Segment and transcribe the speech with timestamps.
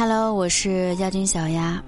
[0.00, 1.82] Hello，我是亚军小丫。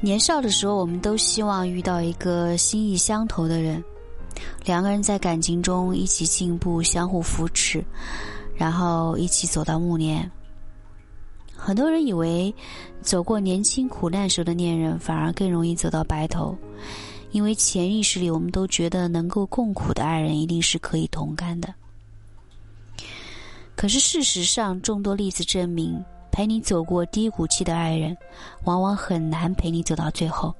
[0.00, 3.84] 年少的时候，我们都希望遇到一个心意相投的人，
[4.64, 7.84] 两个人在感情中一起进步，相互扶持，
[8.54, 10.30] 然后一起走到暮年。
[11.54, 12.54] 很多人以为，
[13.02, 16.56] 走过年轻苦难时的恋人，反而更容易走到白头，
[17.30, 21.74] 因为潜意识里我们都觉得能够共苦的爱人一定是可以同甘的。
[23.74, 26.02] 可是事实上，众多例子证明。
[26.36, 28.14] 陪你走过低谷期的爱人，
[28.64, 30.54] 往往很难陪你走到最后。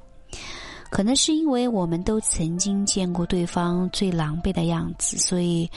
[0.89, 5.71] 可能是因为我们都曾经见过对方最狼狈的样子，所以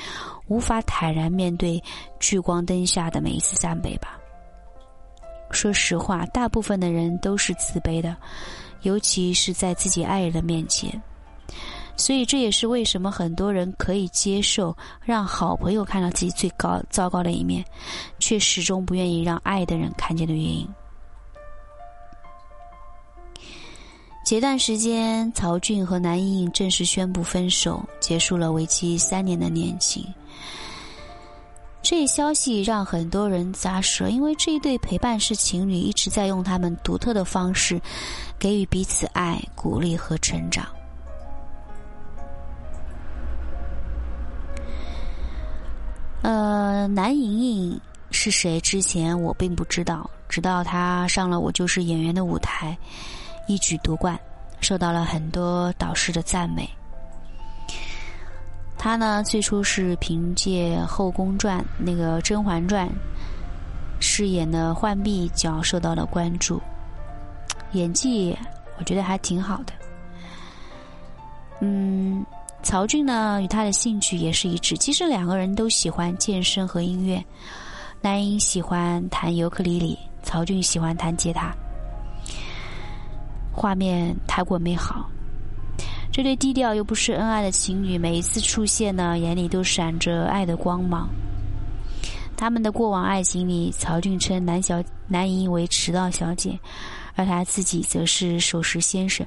[0.47, 1.83] 无法坦然面对
[2.17, 4.17] 聚光灯下的每一次赞美吧。
[5.51, 8.15] 说实话，大部分的人都是自卑的，
[8.83, 10.89] 尤其是在自己爱人的面前。
[11.99, 17.63] 所以这也是为什么很多人可以接受让好朋友看到自己最高糟糕的一面，
[18.19, 20.67] 却始终不愿意让爱的人看见的原因。
[24.25, 30.05] 前段时间，曹骏和南莹莹正式宣布分手，结束了为期三年的恋情。
[31.81, 37.81] 这一消息让很多人咂舌，因为这一对陪伴式情侣一直在用他们独特的方式，
[38.37, 40.65] 给予彼此爱、鼓励和成长。
[46.21, 47.81] 呃，南莹莹
[48.11, 48.59] 是谁？
[48.59, 52.77] 之前我并不知道，直到她上了《我就是演员》的舞台，
[53.47, 54.19] 一举夺冠，
[54.59, 56.69] 受到了很多导师的赞美。
[58.77, 62.87] 她呢，最初是凭借《后宫传》那个《甄嬛传》
[64.01, 66.61] 饰演的浣碧角受到了关注，
[67.71, 68.37] 演技
[68.77, 69.73] 我觉得还挺好的。
[71.61, 72.25] 嗯。
[72.61, 74.77] 曹骏呢，与他的兴趣也是一致。
[74.77, 77.23] 其实两个人都喜欢健身和音乐。
[78.01, 81.53] 南音喜欢弹尤克里里，曹骏喜欢弹吉他。
[83.51, 85.09] 画面太过美好。
[86.11, 91.09] 这对低调又不失恩爱的情侣，每一次出现呢，眼里都闪着爱的光芒。
[92.37, 96.57] 他们的过往爱情里，曹骏称南小南莹为迟到小姐，
[97.15, 99.25] 而他自己则是守时先生。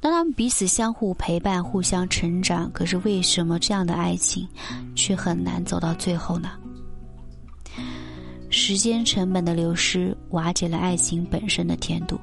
[0.00, 4.48] 当他们彼此相互陪伴、互相成长，可是为什么这样的爱情
[4.96, 6.52] 却很难走到最后呢？
[8.48, 12.18] 时间成本的流失瓦解了爱情本身的甜度。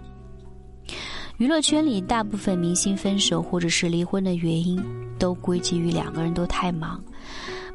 [1.38, 4.83] 娱乐圈里大部分明星分手或者是离婚的原因，
[5.19, 6.99] 都归结于两个人都太忙，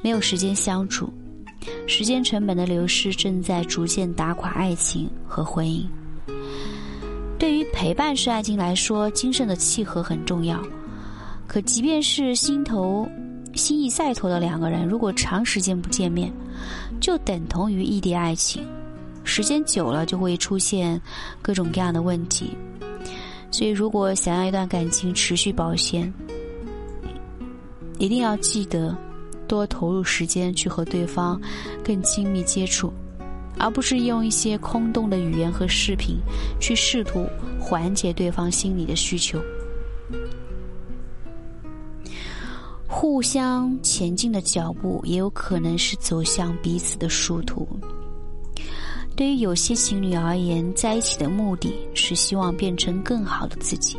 [0.03, 1.09] 没有时间相处。
[1.87, 5.87] 时间成本的流失正在逐渐打垮爱情和婚姻。
[7.43, 10.63] 对于陪伴式爱情来说，精神的契合很重要。
[11.49, 13.05] 可即便是心头
[13.53, 16.33] 心意再投的两个人，如果长时间不见面，
[17.01, 18.65] 就等同于异地爱情。
[19.25, 21.03] 时间久了，就会出现
[21.43, 22.57] 各种各样的问题。
[23.51, 26.15] 所以，如果想要一段感情持续保鲜，
[27.99, 28.97] 一定要记得
[29.49, 31.41] 多投入时间去和对方
[31.83, 32.93] 更亲密接触。
[33.59, 36.17] 而不是用一些空洞的语言和视频
[36.61, 37.27] 去试图
[37.61, 39.41] 缓解对方心里的需求。
[42.87, 47.67] 互相前进的脚步也有可能是走向彼此的殊途。
[49.15, 53.99] 对于有些情侣而言，在一起的目的是希望变成更好的自己，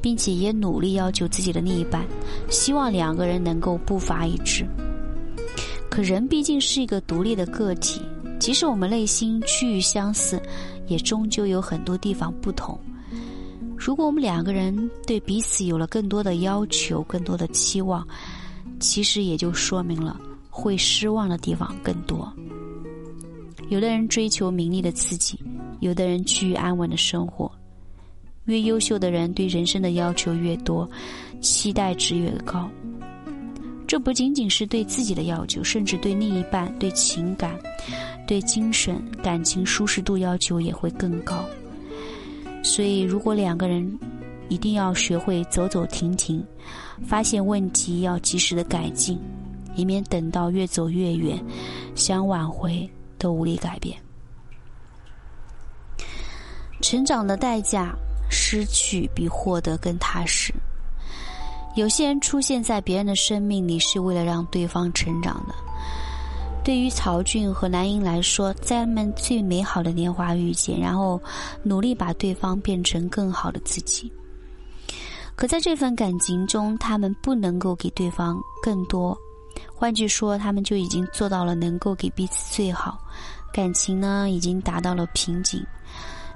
[0.00, 2.06] 并且也努力要求自己的另一半，
[2.48, 4.66] 希望两个人能够步伐一致。
[5.90, 8.00] 可人毕竟是一个独立的个体。
[8.38, 10.40] 即使我们内心趋于相似，
[10.86, 12.78] 也终究有很多地方不同。
[13.76, 18.06] 如果我们两个人对彼此有了更多的要求、更多的期望，
[18.80, 20.18] 其实也就说明了
[20.50, 22.32] 会失望的地方更多。
[23.68, 25.38] 有的人追求名利的刺激，
[25.80, 27.50] 有的人趋于安稳的生活。
[28.44, 30.88] 越优秀的人对人生的要求越多，
[31.40, 32.70] 期待值越高。
[33.86, 37.56] 这不仅仅是对自己的要求，甚至对另一半、对情感、
[38.26, 41.44] 对精神感情舒适度要求也会更高。
[42.62, 43.98] 所以，如果两个人
[44.48, 46.44] 一定要学会走走停停，
[47.06, 49.20] 发现问题要及时的改进，
[49.76, 51.38] 以免等到越走越远，
[51.94, 52.88] 想挽回
[53.18, 53.96] 都无力改变。
[56.80, 57.94] 成长的代价，
[58.28, 60.52] 失去比获得更踏实。
[61.76, 65.54] 有些人出现在别人的生命里，是为了让对方成长的。
[66.64, 71.20] 对于曹骏和南英来说，在他们最美好的年华遇见，然后
[71.62, 74.10] 努力把对方变成更好的自己。
[75.36, 79.14] 可在这份感情中，他们不能够给对方更多，
[79.74, 82.98] 换句说，他们就已经做到了能够给彼此最好，
[83.52, 85.62] 感情呢已经达到了瓶颈，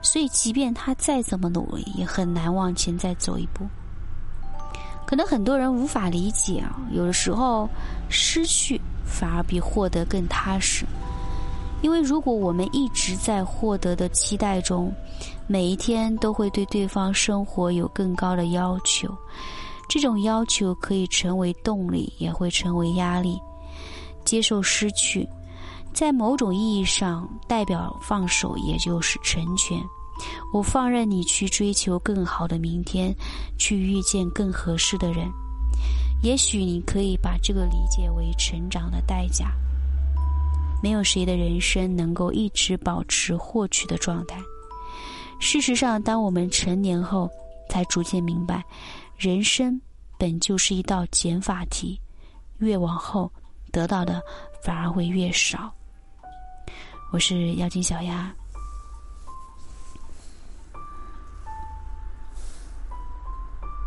[0.03, 3.67] 所以即便他再怎么努力，也很难往前再走一步。
[5.11, 7.69] 可能很多人无法理解啊，有的时候
[8.09, 10.87] 失去反而比获得更踏实，
[11.83, 14.95] 因为如果我们一直在获得的期待中，
[15.49, 19.13] 每一天都会对对方生活有更高的要求。
[19.89, 23.37] 这种要求可以成为动力，也会成为压力。
[24.25, 25.29] 接受失去，
[25.93, 29.77] 在某种意义上代表放手，也就是成全。
[30.53, 33.15] 我放任你去追求更好的明天，
[33.57, 35.31] 去遇见更合适的人。
[36.23, 39.53] 也许你可以把这个理解为成长的代价。
[40.83, 44.39] 没有谁的人生能够一直保持获取的状态。
[45.39, 47.31] 事实上，当我们成年后，
[47.69, 48.65] 才逐渐明白。
[49.17, 49.81] 人生
[50.19, 52.01] 本就是一道减法题，
[52.59, 53.31] 越往后
[53.71, 54.23] 得到的
[54.65, 55.73] 反而会越少。
[57.13, 58.35] 我是妖精小丫。